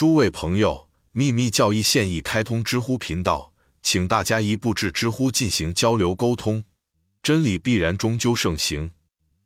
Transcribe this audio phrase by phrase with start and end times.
[0.00, 3.52] 诸位朋友，秘密教义现已开通知乎频道，
[3.82, 6.64] 请大家一步至知乎进行交流沟通。
[7.22, 8.92] 真理必然终究盛行，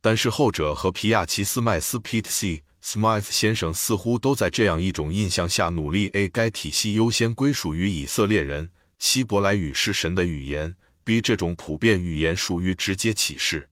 [0.01, 2.63] 但是后者和皮亚奇斯麦斯 （Pete C.
[2.81, 13.69] Smith） 先生似乎都在这样一种印象下努力：a 该体系优先归属于以色列人，希伯来语是神的语言；b 这种普遍语言属于直接启示。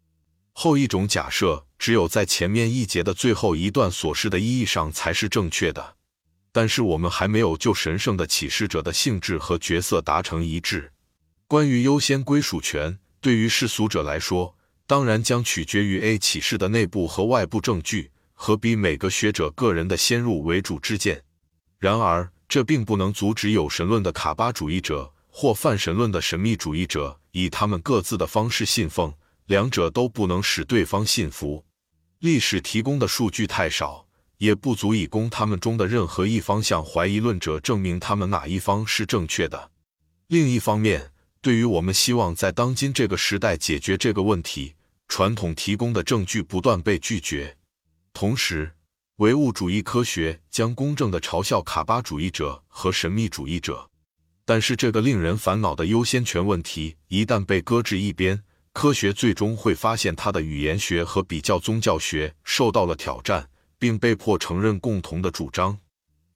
[0.53, 5.99] 后一种假设，只有在前面一节的最后一段所示的意义上才是正确的。
[6.53, 10.93] 但是我们还没有就神圣的启示者的性质和角色达成一致。
[11.49, 14.57] 关于优先归属权，对于世俗者来说，
[14.87, 21.25] 当然将取决于 A 启示的内部和外部证据，和比每个学者个人的先入为主之见。
[21.79, 29.13] 然而，这并不能阻止有神论的卡巴主义者或泛神论的神秘主义者以他们各自的方式信奉。
[29.47, 31.65] 两者都不能使对方信服。
[32.21, 34.07] 历史提供的数据太少，
[34.43, 39.71] 也不足以供他们中的任何一方向怀疑论者证明他们哪一方是正确的。
[40.27, 44.75] 另一方面，对于我们希望在当今这个时代解决这个问题，
[45.07, 47.57] 传统提供的证据不断被拒绝。
[48.13, 48.73] 同时，
[49.19, 53.89] 唯物主义科学将公正地嘲笑卡巴主义者和神秘主义者。
[54.45, 63.49] 但是，这个令人烦恼的优先权问题一旦被搁置一边，科学最终会发现，它的语言学和比较宗教学受到了挑战，
[63.83, 65.77] 并被迫承认共同的主张。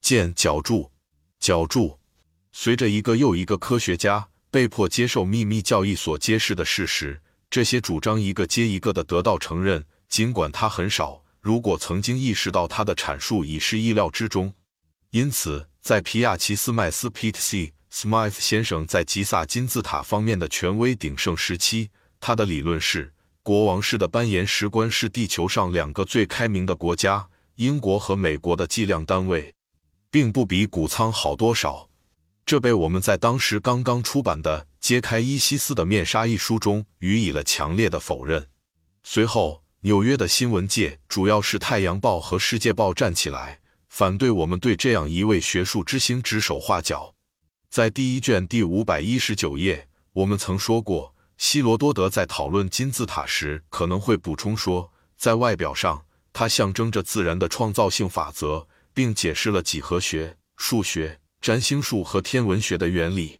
[0.01, 0.91] 见脚注。
[1.39, 1.97] 脚注。
[2.51, 11.23] 随着一个又一个科学家被迫接受秘密教义所揭示的事实，这些主张一个接一个的得到承认，尽管他很少。
[11.39, 14.53] 如果曾经意识到他的阐述已是意料之中。
[15.11, 17.71] 因此，在皮亚奇斯麦斯 （Pete C.
[17.89, 21.91] Smith） 先生在吉萨金字塔方面的权威鼎盛时期。
[22.19, 29.55] 他的理论是，国王式的斑岩石棺是地球上两个最开明的国家——英国和美国的计量单位，
[30.11, 31.89] 并不比谷仓好多少。
[32.45, 38.47] 这被我们在当时刚刚出版的《揭开伊西斯的面纱》一书中予以了强烈的否认。
[39.01, 43.59] 随后，纽约的新闻界，主要是《太阳报》和《世界报》站起来，
[43.89, 47.15] 反对我们对这样一位学术之星指手画脚。
[47.71, 51.15] 在第一卷第五百一十九页，我们曾说过。
[51.39, 56.05] 希罗多德在讨论金字塔时可能会补充说，在外表上，
[56.39, 63.39] 它象征着自然的创造性法则，并解释了几何学、数学、占星术和天文学的原理。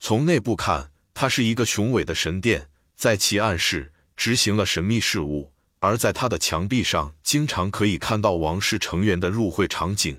[0.00, 10.18] 从内部看，它是一个雄伟的神殿，在其暗示执行了神秘事务；而在它的墙壁上，经常可以看到王室成员的入会场景。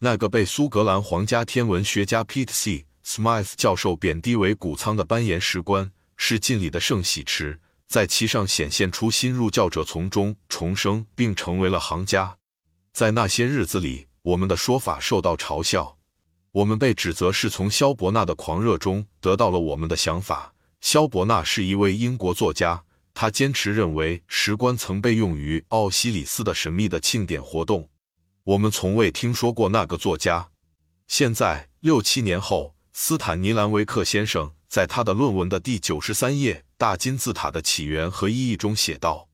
[0.00, 2.84] 那个被苏格兰皇家天文学家 Pete C.
[3.02, 5.90] Smith 教授贬低为谷仓的斑岩石棺。
[6.16, 12.38] 是敬礼的圣洗池，在其上显现出新入教者从中重生，并成为了行家。
[12.92, 15.96] 在那些日子里，我们的说法受到嘲笑，
[16.52, 20.54] 我们被指责是从萧伯纳的狂热中得到了我们的想法。
[20.80, 27.88] 萧伯纳是一位英国作家，他坚持认为石棺曾被用于奥西里斯的神秘的庆典活动。
[28.44, 30.50] 我们从未听说过那个作家。
[31.06, 34.52] 现在六七年后，斯坦尼兰维克先生。
[34.66, 39.28] 在他的论文的第九十三页，《大金字塔的起源和意义》中写道：“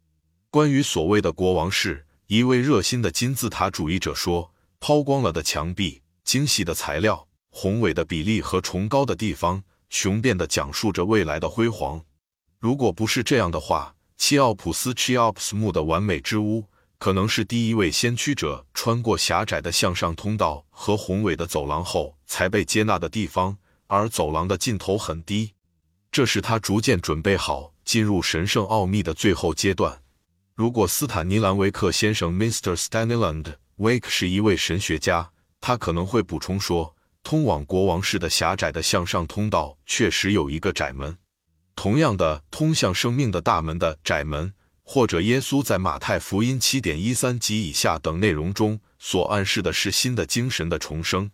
[0.50, 12.04] 关于所谓的国王室，一位热心的金字塔主义者说，抛光了的墙壁、精细的材料、宏伟的比例和崇高的地方，雄辩地讲述着未来的辉煌。
[12.58, 16.66] 如果不是这样的话，七奥普斯 （Cheops） 墓的完美之屋，
[16.98, 23.56] 可能是第一位先驱者穿过狭窄的向上通道和宏伟的走廊后才被接纳的地方。”
[23.92, 25.52] 而走廊的尽头很低，
[26.12, 30.02] 这是他逐渐准备好进入神圣奥秘的最后阶段。
[30.54, 32.74] 如果斯坦尼兰维克先生 （Mr.
[32.74, 41.16] Staniland Wake） 是一位神学家，他可能会补充说，通往国王室的狭窄的向上通道确实有一个窄门。
[41.76, 51.30] 同样的，通向生命的大门的窄门，或者耶稣在马太福音七点一三及以下等内容中所暗示的是新的精神的重生。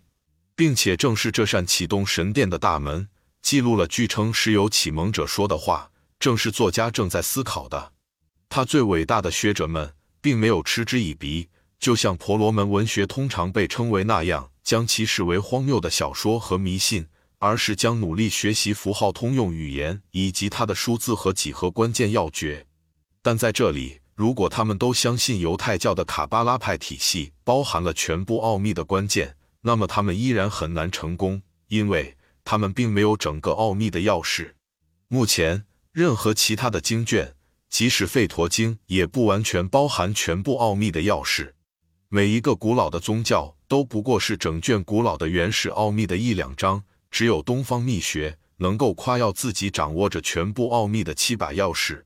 [0.54, 3.08] 并且正是这扇启动神殿的大门，
[3.46, 5.92] 记录了据称是由启蒙者说的话。
[6.18, 7.92] 正是作家正在思考的。
[8.48, 11.48] 他最伟大的学者们并没有嗤之以鼻，
[11.78, 17.06] 就像婆罗门文学通常被称为那样，将其视为荒谬的小说和迷信，
[17.38, 22.66] 而是将努力学习符号通用语言以及它的数字和几何关键要诀。
[23.22, 32.16] 但在这里，如果他们都相信犹太教的卡巴拉派体系包含了全部奥秘的关键，那么他们依然很难成功，因为
[32.46, 34.52] 他们并没有整个奥秘的钥匙。
[35.08, 37.34] 目前，任何其他的经卷，
[37.68, 41.52] 即使《吠陀经》，也不完全包含全部奥秘的钥匙。
[42.08, 52.04] 每一个古老的宗教都不过是整卷古老的原始奥秘的一两章，只有东方秘学能够夸耀自己掌握着全部奥秘的七把钥匙。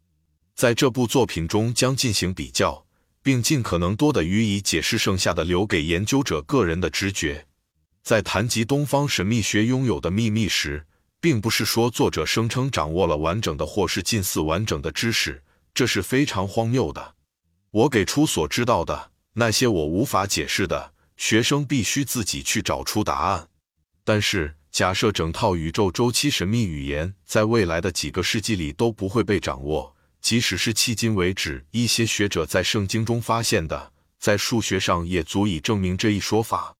[0.55, 2.87] 在这部作品中将进行比较，
[3.23, 7.47] 并尽可能多的予以解释，剩下的留给研究者个人的直觉。
[8.03, 10.87] 在谈及东方神秘学拥有的秘密时，
[11.21, 15.43] 并不是说作者声称掌握了完整的或是近似完整的知识，
[15.75, 17.15] 这是非常荒谬的。
[17.71, 23.49] 我给出所知道的那些我无法解释的，学生必须自己去找出答案。
[24.03, 36.75] 但是，假设整套宇宙周期神秘语言在未来的几个世纪里都不会被掌握，即使是迄今为止一些学者在圣经中发现的，在数学上也足以证明这一说法。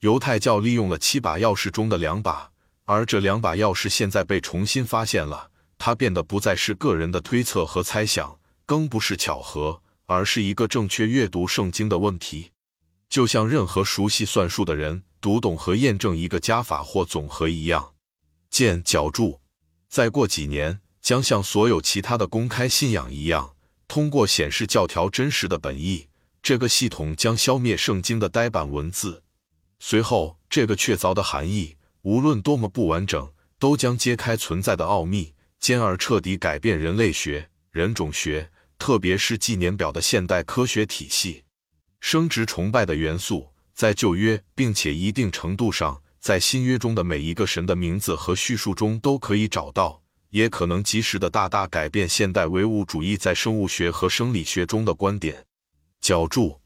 [0.00, 2.50] 犹太教利用了七把钥匙中的两把。
[2.84, 12.52] 而这两把钥匙现在被重新发现了，它变得不再是个人的推测和猜想，更不是巧合，而是一个正确阅读圣经的问题。
[13.10, 17.92] 就像任何熟悉算术的人读懂和验证一个加法或总和一样。
[18.50, 19.40] 见脚注。
[19.90, 23.54] 再过几年，将像所有其他的公开信仰一样，
[23.86, 26.08] 通过显示教条真实的本意，
[26.42, 29.22] 这个系统将消灭圣经的呆板文字。
[29.78, 31.76] 随后，这个确凿的含义。
[32.02, 41.44] 无论多么不完整，都将揭开存在的奥秘，进而彻底改变人类学、人种学，特别是纪年表的现代科学体系。
[42.00, 55.44] 生殖崇拜的元素在旧约，并且一定程度上在新约中的每一个神的名字和叙述中都可以找到，也可能及时的大大改变现代唯物主义在生物学和生理学中的观点。
[56.00, 56.57] 脚注：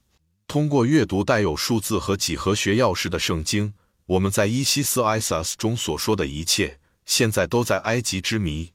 [0.52, 3.72] 通过阅读带有数字和几何学钥匙的圣经。
[4.04, 8.74] 我们在伊西斯 （Isis） 中所说的一切，现在都在埃及之谜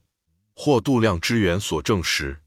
[0.56, 2.40] 或度量之源所证实。